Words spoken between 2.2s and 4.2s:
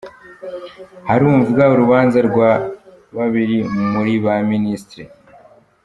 rwa babiri mu bari